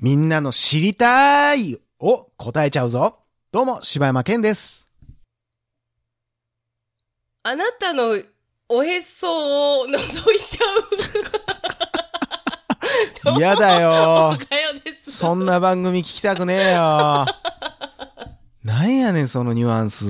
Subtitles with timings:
[0.00, 3.18] みんなの知りたいを答えちゃうぞ。
[3.52, 4.88] どうも、柴山健です。
[7.42, 8.18] あなたの
[8.68, 10.78] おへそを覗いちゃ
[13.28, 13.36] う。
[13.38, 14.38] 嫌だよ。
[15.10, 17.26] そんな番組聞きたくねえよ。
[18.64, 20.06] なんやねん、そのニュアンス。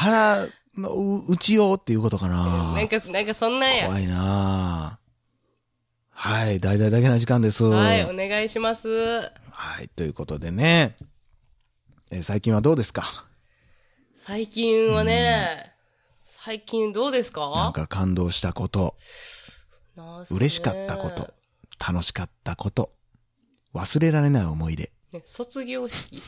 [0.00, 2.72] 腹のう内をっていうことかな。
[2.74, 3.86] なんか、なんかそんなんや。
[3.86, 5.00] 怖いな
[6.10, 7.64] はい、大々だけな時間です。
[7.64, 8.88] はい、お願いします。
[9.50, 10.96] はい、ということでね。
[12.10, 13.26] えー最近はどうですか？
[14.24, 15.72] 最近はね、
[16.26, 18.96] 最近どうですなんかか感動したこと、
[20.30, 21.34] 嬉しかったこと、
[21.80, 22.92] 楽しかったこと、
[23.74, 24.92] 忘れられない思い出。
[25.12, 26.22] ね、卒業式。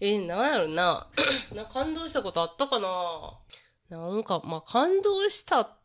[0.00, 1.08] えー、なんやろな。
[1.54, 3.38] な、感動したことあったかな
[3.90, 5.76] なんか、まあ、感動した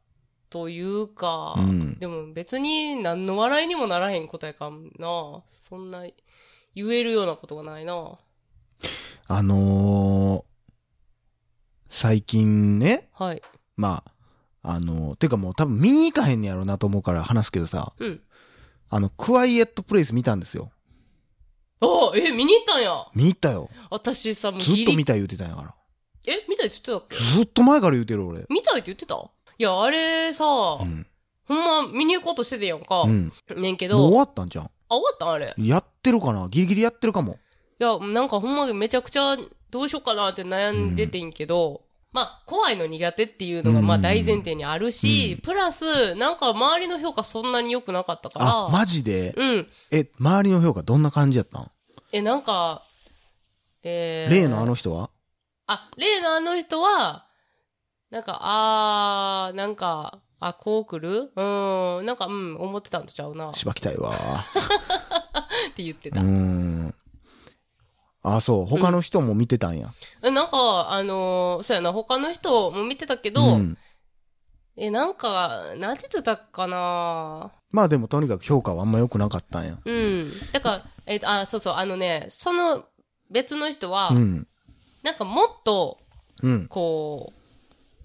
[0.49, 5.43] というか、うんでも別に何の笑いにもならへんことやかんな。
[5.47, 6.05] そんな、
[6.75, 8.17] 言えるようなことがないな。
[9.27, 10.43] あのー
[11.89, 13.41] 最近ね、はい。
[13.77, 14.03] ま
[14.61, 18.21] あ、あのーてかもう多分見に行かへんねやろなと思うから話すけどさ、うん。
[18.89, 20.71] あの、クワイエットプレイス見たんですよ。
[21.85, 23.07] あえ、見に行ったんや。
[23.13, 23.69] 見に行ったよ。
[23.89, 25.75] 私さ、もうずっと見たい言ってたんやから。
[26.27, 27.23] え、見たいって言ってたっけ？
[27.23, 28.45] ずっと前から言うてる俺。
[28.49, 29.15] 見たいって言ってた？
[29.57, 30.45] いや、あれさ、
[30.81, 31.07] うん。
[31.47, 33.03] ほんま見に行こうとしててやんか。
[33.03, 33.31] うん。
[33.55, 34.65] ねんけど、もう終わったんじゃん。
[34.65, 35.53] あ、終わったんあれ？
[35.57, 36.47] やってるかな？
[36.49, 37.37] ギリギリやってるかも。
[37.79, 39.37] いや、なんかほんまめちゃくちゃ
[39.69, 41.81] どうしようかなって悩んでてんけど、
[42.13, 49.33] まあ、怖いの苦手っていうのがまあうん大前提にあるし、うんプラス、なんか周りの評価そんなに良くなかったから、あ、マジで？
[49.35, 49.67] うん。
[49.91, 51.69] え、周りの評価どんな感じやったん？
[52.15, 52.81] え、なんか、
[53.83, 55.09] えー、例のあの人は？
[55.67, 57.25] あ、例のあの人は、
[58.09, 61.33] なんか、あー、なんか、あ、こう来る？
[61.35, 61.41] う
[62.03, 63.49] ん、なんか、うん、思ってたんとちゃうな。
[63.49, 64.45] っしばきたいわ。
[65.75, 66.21] て言ってた。
[66.21, 66.95] ん。
[68.23, 68.65] あ、そう。
[68.65, 69.93] 他の人も見てたんや。
[70.23, 73.77] えなんか、あのーそうやな、他の人も見てたけど、うん。
[74.77, 79.77] え、なんか、なんて言ってたかなまあでもとにかく評価はあんま良くなかったんや。
[79.83, 80.31] うん。
[80.53, 82.85] だから、えっ、と、あ、そうそう、あのね、その
[83.29, 84.47] 別の人は、うん。
[85.03, 85.99] なんかもっと、
[86.41, 86.67] うん。
[86.67, 87.39] こう、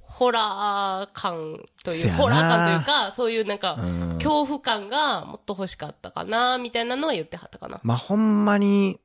[0.03, 7.81] ホラー感という、ホラー感というか、そういうなんか、うん恐怖感がもっと欲しかったかな、みたいなのは言ってはったかな。
[7.83, 9.01] まあほんまに、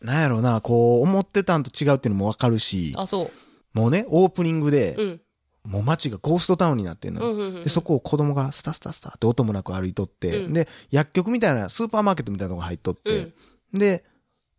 [0.00, 3.30] なんやろな、こう、思ってたんと違うっていうのもわかるし、あ、そう。
[3.72, 5.20] もうね、オープニングで、うん。
[5.64, 7.32] もう街がゴーストタウンになってんのよ。
[7.32, 7.62] うんうんうん。
[7.62, 13.32] で、そこを子供がスタスタスタって音もなく歩いとって、うんで、薬局みたいな、スーパーマーケットみたいなとこ入っとって、
[13.72, 14.04] で、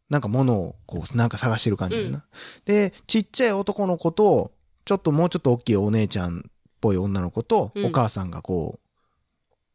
[0.09, 2.25] なんか物をこう、なんか探してる感じだな、
[2.65, 4.51] で、ちっちゃい男の子と、
[4.85, 6.41] ちょっともうちょっと大きいお姉ちゃんっ
[6.81, 8.79] ぽい女の子と、うんお母さんがこ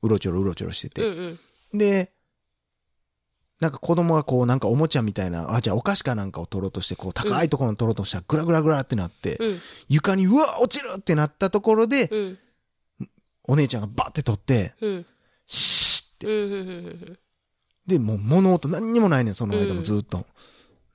[0.02, 1.12] う、うろちょろうろちょろしてうん。
[1.12, 1.78] うて、んうん。
[1.78, 2.12] で、
[3.60, 9.60] なんか子供がこう、なんかおもちゃみたいな、あ、じゃあお菓子かなんかを取ろうとして、こう、高いところに取ろうとしたら、グラグラグラってなって、うん。
[9.88, 12.38] 床にうわ、落ちるってなったところで、うん。
[13.44, 15.06] お姉ちゃんがバッて取って、うん。
[15.46, 17.20] シーって。
[17.86, 20.24] で、もう物音何にもないねん、その間もずっと。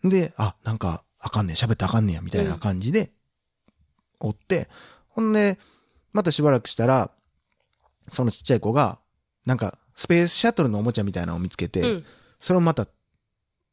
[0.04, 3.12] で、あ、なんか、あかんねん、喋ってあかんねんや、みたいな感じで、
[4.20, 4.70] 追って、
[5.10, 5.60] ほんで、
[6.14, 7.12] またしばらくしたら、
[8.12, 9.00] そのちっちゃい子が、
[9.46, 12.06] なんか、スペースシャトルのおもちゃみたいなのを見つけて、うん。
[12.40, 12.88] それをまた、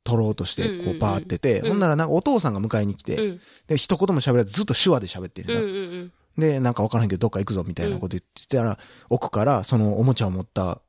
[0.05, 3.41] 取ろうとして、こう、バーってて、うんほんならなんかお父さんが迎えに来て、うん。
[3.69, 6.11] で、一言も喋らずずっと手話で喋ってる。
[6.37, 6.45] な。
[6.45, 8.79] で、なんかわからんけど、どっか行くぞ、みたいなこと言ってたら、
[9.11, 10.81] 奥から、そのおもちゃを持った、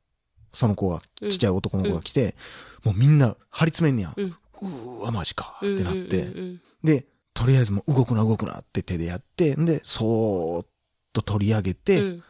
[0.54, 2.36] その子が、うんちっちゃい男の子が来て、
[2.84, 4.14] もうみんな張り詰めんねや。
[4.18, 5.60] うんうーわ、マジか。
[5.62, 5.76] うん。
[5.76, 6.22] ってなって。
[6.22, 6.62] うん。
[6.84, 10.68] で、とりあえずもう動くな動くなって手でやって、んで、そーっ
[11.14, 12.24] と取り上げて、うん。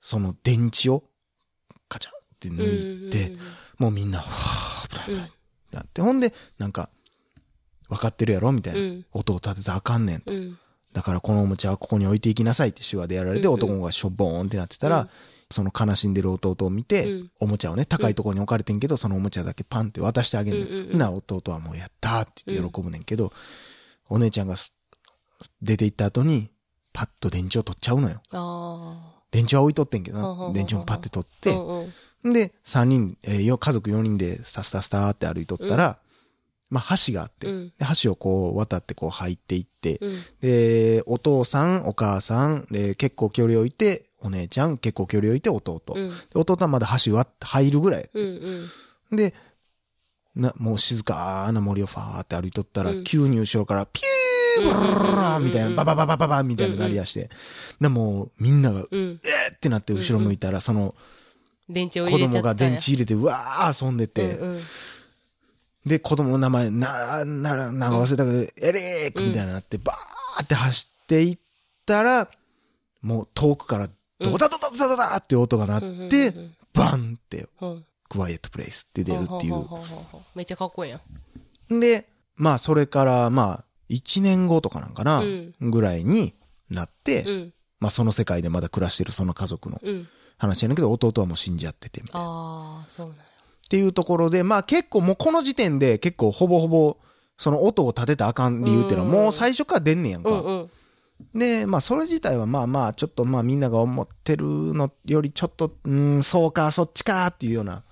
[0.00, 1.04] その電池を、
[1.88, 2.58] カチャってうん。
[2.58, 3.38] 抜いて、うん。
[3.78, 5.28] もうみんな、はぁ、危ない危うんない。
[5.28, 5.30] っ
[5.70, 6.88] てなって、ほんで、なんか、
[7.88, 8.80] 分かってるやろみたいな。
[8.80, 9.06] うん。
[9.12, 10.32] 音を立てたらあかんねんと。
[10.32, 10.58] うん。
[10.92, 15.08] だからこのおもちゃはここに置いていきなさいって手話でやられて、うんうん男がしょぼーんってなってたら、うん
[15.50, 20.66] その悲しんでる弟を見て、うんおもちゃをね、高いところに置かれてんけど、そのおもちゃだけパンって渡してあげんねん。
[20.66, 23.32] うんうんな、弟はもうやったーって言って喜ぶねんけど、
[24.08, 24.72] お姉ちゃんがす
[25.60, 26.48] 出て行った後に、
[26.92, 28.22] パッと電池を取っちゃうのよ。
[28.30, 30.52] あ電池は置いとってんけどな。
[30.52, 31.42] 電池もパッて取っあ。
[31.42, 31.50] て。
[32.24, 35.98] で、三人、えーよ家族4人でスタスタスターって歩いとったら、
[36.70, 40.22] まあ橋があって、うんで橋をこう渡ってこう入っていって、うん。
[40.40, 45.82] で、お父さん、お母さん、で、結構距離を置いて、お姉ちゃん、結構距離を置いて弟。
[45.94, 46.10] うん。
[46.10, 48.10] で弟はまだ橋割って入るぐらい。
[48.12, 48.70] うん。
[49.10, 49.16] うん。
[49.16, 49.34] で、
[50.34, 57.28] な、もう静かな森をファーって歩いとったら、うん急に後ろからピュブルルルルルみたいな、ババババババみたいななりやして。
[57.80, 59.20] でもう、みんなが、うん。
[59.22, 60.94] えーってなって後ろ向いたら、その、
[61.68, 62.42] 電池を子入れちゃってたんや。
[62.42, 64.60] 供が電池入れて、うわー遊んでて、うんうん
[65.86, 71.38] で、子供の名前、な、な、なんか忘れたけど、エリークみたいなのなって、バーって走っていっ
[71.84, 72.30] たら、
[73.02, 76.32] もう遠くから、ドタドタドタドタって音が鳴うんうんうんって、
[76.72, 79.64] バンって、うんクワイエットプレイスって出るっていう
[80.34, 81.00] めっちゃかっこいいや
[81.70, 81.80] ん。
[81.80, 82.06] で、
[82.36, 86.34] まあ、それから、まあ、1年後とかなんかな、うんぐらいに
[86.70, 87.52] なって、うん。
[87.80, 90.08] まあ、その世界でまだ暮らしてるその家族のうん。
[90.36, 92.26] 話やねんけど、弟はもう死んじゃってて、みたいな。
[92.26, 93.22] ああ、そうなんや。
[93.22, 96.96] っていうところで、まあ結構もうこの時点で結構ほぼほぼ、
[97.36, 100.30] その音を立てたらあかん理由っていうのはもう最初から出んねやんか。
[100.30, 100.70] うんうん。
[101.34, 107.82] で、まあそれ自体はまあまあちょっとまあみんなが思ってるのよりちょっと、うん、そうか、そっちかっていうような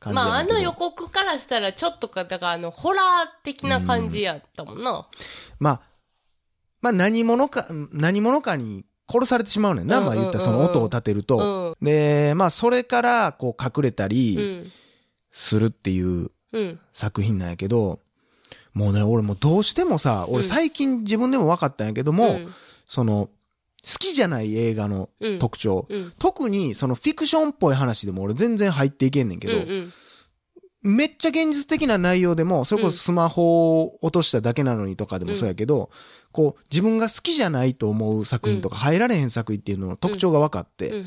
[0.00, 5.06] 感じやまあ、あの予告からしたら、ちょっとか、だから、あの、ホラー的な感じやったもんな。
[5.60, 5.80] まあ、
[6.80, 9.98] まあ何者か、何者かに殺されてしまうねんな。
[9.98, 11.76] うんうんうんうんまあ言ったらその音を立てるうと。
[11.80, 11.84] ん。
[11.84, 14.72] で、まあそれからこう隠れたうりん。
[15.30, 16.78] するっていううん。
[16.92, 17.98] 作品なんやけど、
[18.74, 22.40] もうね、俺もうどうしてもさ、俺最近自分でも分かったんやけども、
[22.86, 23.28] その、
[23.84, 26.12] 好きじゃない映画のうん、特徴、うん。
[26.18, 29.58] 特にそのフィクションっぽい話でも俺全然入っていけんねんけど、
[30.82, 35.90] めっちゃ現実的な内容でも、それこそスマホを落としただけなのにとかでもそうやけど、
[36.32, 41.04] こう、自分が好きじゃないと思う作品とか入られへん作品っていうのの特徴が分かって、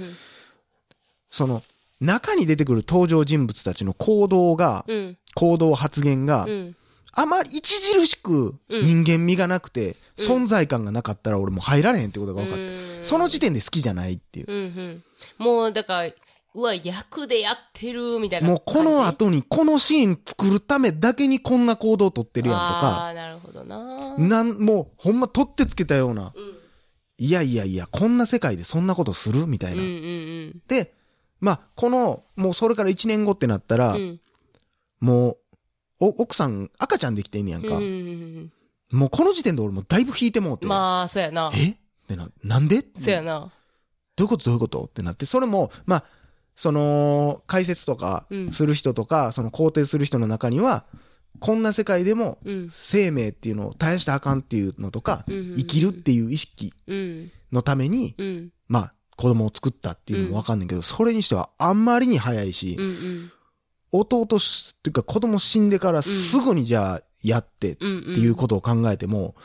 [1.30, 1.64] その、
[2.00, 5.18] 中に出てくる登場人物たちの行動が、うん。
[5.34, 6.76] 行動発言がう、ん。
[7.12, 10.44] あまり著しく人間味がなくて、うん。
[10.44, 13.04] 存在感がなかったら俺もう入られへんってことが分かって、うん。
[13.04, 15.02] その時点で好きじゃないっていう。
[15.38, 16.12] もう、だから、
[16.56, 18.48] うわ、役でやってる、みたいな。
[18.48, 24.18] もうこの、後にこのシーン作るためだけにこんな行動をとってるやんとあか、あ、なるほどな。
[24.18, 26.56] なん、もうほんま取ってつけたような、うん。
[27.18, 29.48] いやいやいや、こんな世界でそんなことする？
[29.48, 29.82] みたいな。
[29.82, 30.94] うんうんで、
[31.42, 34.02] まあ、この、もうそれから1年後ってなったら、うん。
[34.02, 34.20] うん。
[35.02, 35.38] もう、
[36.00, 37.76] お、奥さん赤ちゃんできてんねやんか。
[37.76, 38.52] うんうん
[38.92, 40.66] もうこの時点で俺もうだいぶ引いてもうて。
[40.66, 40.70] うん。
[40.70, 41.52] まあ、そうやな。
[41.56, 41.72] え？
[41.72, 41.76] っ
[42.08, 42.86] てな、なんで？
[42.98, 43.52] そうやな。
[44.16, 44.46] どういうこと？
[44.46, 44.84] どういうこと？
[44.84, 46.04] ってなって、それも、まあ、
[46.56, 50.86] その、解説とかうんする人とか、その肯定する人の中には、
[51.40, 52.70] こんな世界でもうん。
[52.72, 57.32] 生命っていうのを絶やしたらあかんっていうのとか、うん生きるっていう意識うん。
[57.52, 58.50] のために、うん。
[58.68, 63.32] まあ、子供を作ったっていうのもわかんないけど、それにしてはあんまりに早いしう、ん。
[63.92, 68.04] 弟し、っていうか子供死んでからすぐにじゃあやってっうん。
[68.14, 69.36] ていうことを考えても、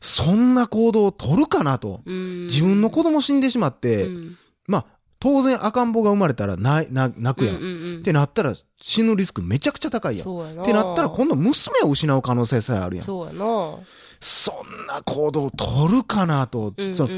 [0.00, 2.02] そんな行動を取るかなと。
[2.04, 2.46] うん。
[2.46, 4.86] 自分の子供死んでしまって、うんまあ、
[5.20, 7.56] 当然赤ん坊が生まれたらな、な、泣くやん。
[7.56, 10.22] うんうんうんってなったら死ぬリスクめちゃくちゃ高いやん。
[10.22, 10.64] っそうやな。
[10.64, 13.04] てなったら今度娘を失う可能性さえあるやん。
[13.04, 13.78] そうやな。
[14.20, 16.72] そんな行動を取るかなと。
[16.76, 16.94] うんうん。
[16.96, 17.10] その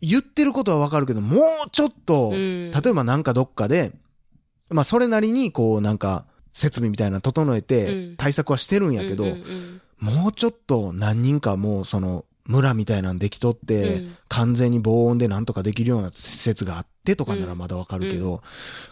[0.00, 3.92] 言ってることはわかるけど、もうちょっと、うん例えばなんかどっかで、
[4.68, 14.16] まあそれなりにこうなんか設備みたいなの整えうてん対策はしてるんやけど、うんうんもうちょっと何人かもうその村みたいなんできとって、うん。
[14.28, 18.42] 完全に防音でなんとかできるような施設があってとかならまだわかるけど、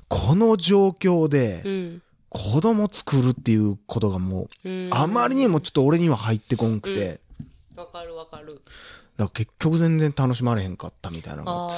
[0.09, 2.03] この状況うでん。
[2.31, 4.89] 子供作るっていうことがもう、うん。
[4.93, 7.21] あまりにもちょっと俺には入ってこんくて、
[7.77, 8.55] わかるわかる。
[8.55, 8.65] だか
[9.19, 11.77] ら結局全然楽しまれへんかったみたいなのがあって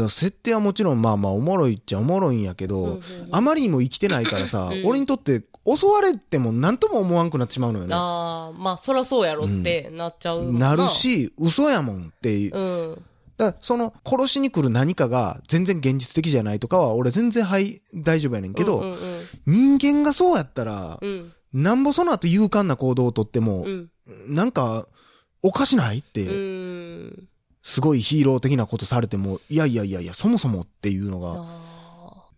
[0.00, 2.84] さ、設定はもちろんまあまあおもろいっちゃおもろいんやけど、う。
[2.84, 3.02] うんうん。
[3.30, 4.82] あまりにも生きてないからさ、うん。
[4.84, 5.42] 俺にとって
[5.76, 7.94] 襲われても何とも思わんくなってしまうのよね。
[7.94, 10.88] ああ、まあ、そらそうやろってなっちゃうもんなる。
[10.88, 12.56] し、嘘やもんっていう。
[12.56, 12.60] う
[12.92, 13.04] ん。
[13.36, 18.98] だその殺しに来る何かが全然現実的じゃないとかは俺全然はい、大丈夫やねんけど、うんうん
[19.46, 21.32] 人間がそうやったら、うん。
[21.52, 23.90] なんぼその後勇敢な行動をとってもう、ん。
[24.26, 24.86] なんか、
[25.42, 27.28] おかしないって、うん。
[27.62, 31.46] すごいヒーロー的なことされても、いやいやいやいや、そもそもっていうのが、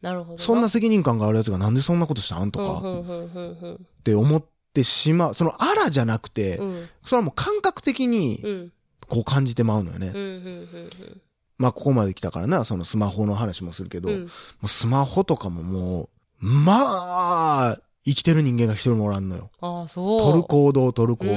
[0.02, 0.38] なるほど。
[0.38, 5.34] そんな責任感があるやつがなんでそんなことしたんとかうんうんうんうんって思ってしまう。
[5.34, 6.88] そのあらじゃなくて、うん。
[7.04, 8.72] それはもう感覚的にうん。
[9.08, 10.08] こう感じてまうのよね。
[10.08, 10.14] うん。
[10.14, 10.22] うん。
[10.22, 11.20] うん。
[11.58, 14.20] まあここまで来たからな、そのスマホの話もするけど、うん。
[14.22, 14.28] も
[14.64, 16.08] うスマホとかもも
[16.40, 19.50] う、まあ、生きてる人間が一人もおらんのよ。
[19.60, 20.20] ああ、そう。
[20.20, 21.32] 取る行動、取る行動。
[21.32, 21.34] う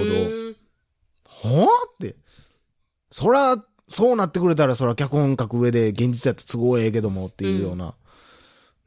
[0.52, 0.56] ん
[1.26, 1.68] ほーっ
[2.00, 2.16] て。
[3.12, 3.58] そら、
[3.90, 7.96] そうなってくれたら、そら脚本書く上で現実やって都合ええけどもっていうような。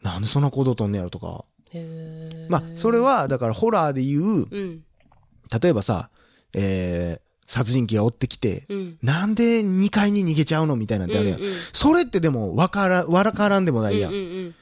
[0.06, 1.44] なんでそんな行動取んねやろとか。
[2.48, 4.82] まあ、それ、は、だからホラーで言う、うん。
[5.60, 6.10] 例えばさ、
[6.54, 8.98] えー、殺人鬼が追ってきて、うん。
[9.02, 11.40] なんで2階に逃げちゃうのみたいなんてあるやん。
[11.40, 14.12] うんうんそれってでも、わから、わらからんでもないやん。
[14.12, 14.54] うんうん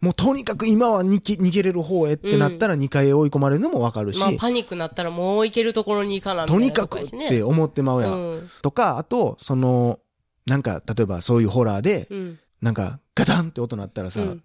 [0.00, 8.12] もうとにかく今は逃げ逃げれる方へってなったら2階へ追い込まれるのもわかるし、まあ、パニックなったらもう行けるところに行かなとにかくって思ってまうやん。
[8.12, 8.50] うん。
[8.62, 9.98] とか、あと、その、
[10.46, 12.38] なんか、例えばそういうホラーで、うん。
[12.62, 14.42] なんか、ガタンって音鳴ったらさ、うん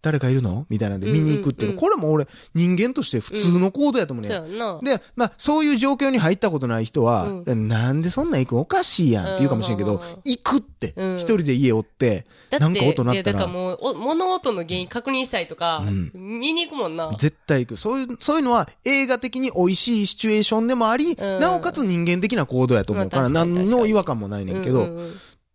[0.00, 0.64] 誰かいるの？
[0.68, 4.78] みたいなんで見に行くっていうの、うんうんうんこれも俺、人間として普通の行動やと思うね、そうやんな。
[4.82, 8.58] で、まあ、そういう状況に入ったことない人は、うなんでそんなん行くん？
[8.60, 10.00] おかしいやんって言うかもしれんけど、うん。
[10.24, 11.16] 行くって、うん。
[11.16, 13.38] 一人で家おって、だって、なんか音鳴ったら。
[13.38, 16.12] だからもう、お物音の原因確認したいとか、うん。
[16.14, 17.10] 見に行くもんな。
[17.18, 17.76] 絶対行く。
[17.76, 21.40] そういう、そういうのは映画的に美味しいシチュエーションでもあり、うん。
[21.40, 23.08] なおかつ人間的な行動やと思う。
[23.08, 24.88] から、まあ何の違和感もないねんけど、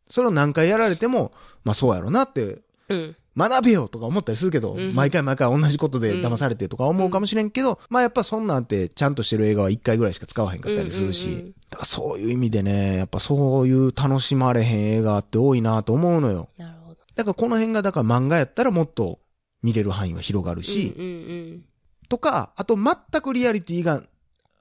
[0.10, 1.32] それを何回やられても、
[1.64, 2.60] まあそうやろなって、
[2.90, 3.16] うん。
[3.36, 4.94] 学べよとか思ったりするけど、うん。
[4.94, 11.54] 毎回毎回同じことで騙されてとか思うかもしれんけど、まあやっぱそんなんてちゃんとしてる映画は一回ぐらいしか使わへんかったりするし、うんうんうん。
[11.70, 16.50] だからそういう意味でね、やっぱそういう楽しまれへん映画って多いなと思うのよ。
[16.58, 17.00] なるほど。
[17.16, 19.20] だからこの辺がだから漫画やったらもっと
[19.64, 21.66] 見れる範囲は広がるし、うんうん
[22.10, 24.04] とか、あと全くリアリティが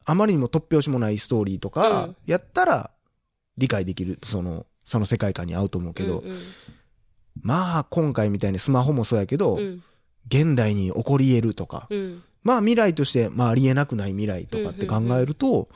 [0.07, 2.91] あまりにも突拍子もないストーリーとかうん、やったら
[3.59, 6.39] 理解できる、その、その世界観に合うと思うけど、うんうん
[7.41, 9.83] まあ今回みたいにスマホもそうやけど、うん
[10.29, 15.69] 現代に起こり得るとか、うんまあ未来として、まあありえなくない未来とかって考えると、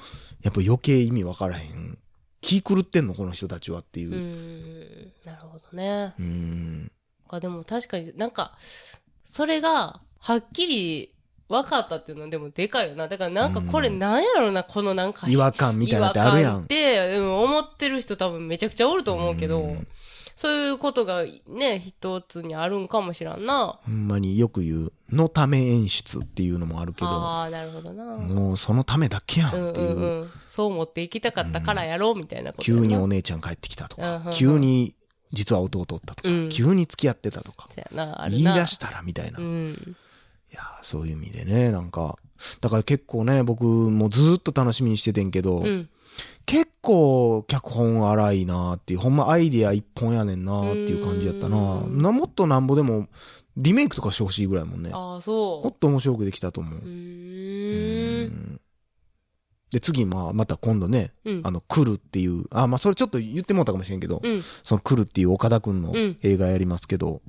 [0.43, 1.99] やっぱ余計意味わからへん。
[2.41, 4.17] 気狂ってんのこの人たちはっていうう。
[4.17, 6.15] んなるほどね。
[6.19, 6.93] うーん。
[7.29, 8.57] かでも確かになんか、
[9.25, 11.15] それが、はっきり
[11.49, 13.09] 分かったっていうのはでもでかいよな。
[13.09, 15.29] だからなんかこれなんやろな、このなんか。
[15.29, 16.67] 違和感みたいなのってあるやんっ。
[16.67, 19.87] て、うん、思ってる人多分めちゃくちゃおると思うけど、ん
[20.37, 23.81] そういうことがね、一つにあるんかもしらんな。
[23.83, 28.05] ほんまによく言う、のため演出っていうのもあるけど、ああ、なるほどな。
[28.05, 29.99] もうそのためだけやうんんっていうう。
[29.99, 30.31] んうん。
[30.45, 32.83] そう思って行きたかったからやろうみたいなことやな。
[32.83, 34.95] 急にお姉ちゃん帰ってきたとかうんうんうん、急に
[35.33, 38.53] 実は弟おったとかうん、急に付き合ってたとか、そうやな、あるな。
[38.53, 39.41] 言い出したらみたいな。
[39.41, 39.97] いうん。
[40.53, 42.17] やーそういう意味でね、なんか、
[42.61, 45.89] だから結構ね、僕もずーっと楽しみにしててんけど、うん。
[46.47, 53.09] 結構脚本荒いなーっていう、ほんまアイディア一本やねんなーっていう感じやったなうんな、もっとなんぼでも、
[53.57, 54.91] リメイクとかしてほしいぐらいもんね。
[54.93, 56.81] ああ、もそっと面白くできたと思う
[59.71, 61.41] で、次、まあ、また今度ね、うん。
[61.45, 64.43] あの、来るっていう、あ、まあ、それちょっと言ってもうたかもしれんけど、うん。
[64.63, 67.21] その来るっていう岡田くんのうん映画やりますけど、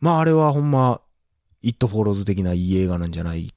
[0.00, 1.00] まあ、あれはほんま、
[1.62, 3.54] イットフォローズ的ないい映画なんじゃない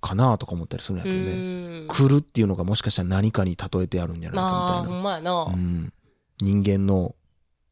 [0.00, 1.84] かなとか思ったりするんやうけどね。
[1.88, 4.94] 来るっていうのがもしかしたら何かに例えてあるんじゃないまあ、かみたいな。
[4.94, 5.44] ほんまやな。
[5.44, 5.92] うん。
[6.40, 7.14] 人間の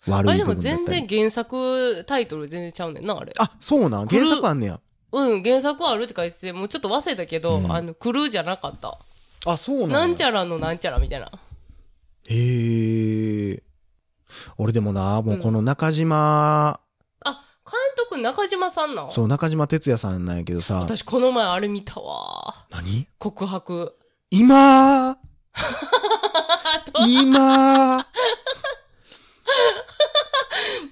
[0.09, 0.99] あ悪いれでも部分だったり。
[0.99, 3.33] 全然原作タイトル全然ちゃうねんな、あれ。
[3.39, 4.07] あ、そうなん？
[4.07, 4.81] 原作あんねや。
[5.13, 8.99] うん、原作あるって書いてて、もうちょっと忘れたけど、うんあの、来るじゃなかった。
[9.47, 11.31] あ、そうなんなんちゃゃらのなんちゃらみたいな。
[12.25, 13.63] へえ。
[14.59, 16.81] 俺でもな、もうこの中島、あ、
[18.19, 19.13] 中島さんなん？
[19.13, 22.67] そう、中島哲也さんなんやけどさ、私この前あれ見たわ。
[22.71, 23.07] 何？
[23.19, 23.97] 告白。
[24.31, 25.17] 今？
[27.07, 28.07] 今？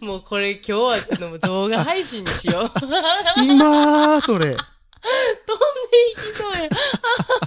[0.00, 2.71] もうこれ今日はちょっともう動画配信にしよう。
[2.81, 4.52] 飛んで今それ。
[4.52, 6.69] いきそうや。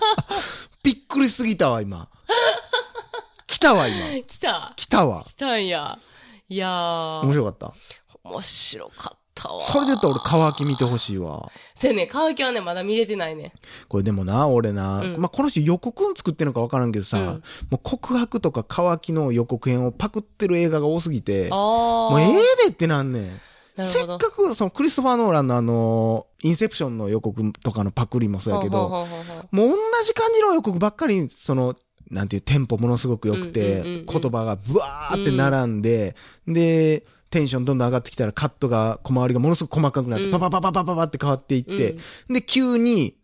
[0.84, 2.08] びっくりすぎたわ、今。
[3.46, 4.24] 来たわ、今。
[4.24, 4.74] 来た。
[4.76, 5.24] 来たわ。
[5.26, 6.00] 来たんや。
[6.50, 7.22] いやー。
[7.24, 7.74] 面白かった？
[8.24, 9.64] 面白かったわ。
[9.64, 11.52] それで言ったら俺、乾き見てほしいわ。
[11.76, 13.54] せやね、乾きはね、まだ見れてないね。
[13.88, 17.26] これでもな、俺な、うんまあ、この人予告編作ってんのか分からんけどさ、うん
[17.70, 21.50] もう告白とか乾きの予告編をパクってる映画が多すぎて。
[21.50, 23.40] もうええでってなんねん。
[23.78, 29.08] せっかく、そのクリストファー・ノーランのあの、インセプションの予告とかのパクリもそうやけど、
[29.52, 31.76] もう同じ感じの予告ばっかり、その、
[32.10, 36.16] なんていう、テンポものすごく良くうんうんうんてうん、言葉がブワーって並んで、
[36.48, 40.32] で、テンションどんどん上がってきたらカットが、小回りがものすごく細かくなって、うん。
[40.32, 41.98] パパパパパパパって変わっていって、
[42.30, 43.16] で、急に、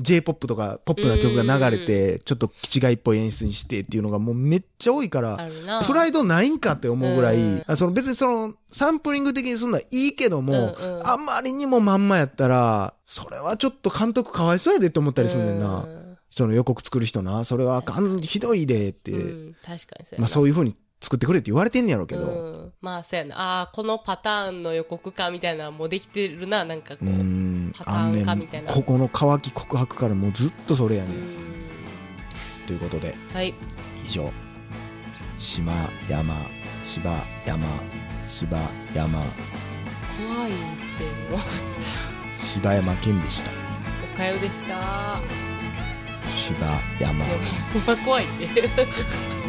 [0.00, 5.48] J-POP とかポップな曲が流れて、ちょっと気違いっぽい演出にしてっていうのがもうめっちゃ多いから。
[5.86, 7.64] プライドないんかって思うぐらい、うん。
[7.66, 11.06] あその別にそのサンプリング的にすんのはいいけども、うんうん。
[11.06, 15.84] あまりにもまんまやったら、それはちょっと監督かわいそうやでって思ったりするねんな。
[15.84, 16.18] うん。
[16.30, 20.20] その予告作る人な、それはあかん、ひどいでって、うん、確かにそう。
[20.20, 22.26] まあそういう風に作ってくれって言われてんねやろうけど、う
[22.66, 23.36] ん、まあそうやな。
[23.36, 27.08] ああ、このパターンの予告かみたいなのもうできてるな、なんかこうう。
[27.10, 31.10] ん、パターンあんねん化みたいなここの乾き告白からもうずっとそれやね
[32.68, 33.52] ということで、はい。
[34.06, 34.30] 以上、
[35.40, 35.72] 島
[36.08, 36.34] 山、
[36.86, 37.10] 芝
[37.44, 37.66] 山、
[38.30, 38.58] 芝
[38.94, 41.40] 山、怖いってもう、
[42.46, 43.50] 柴山健でした。
[44.14, 45.18] おかよでした。
[46.36, 47.24] 芝山
[48.04, 49.41] 怖いって。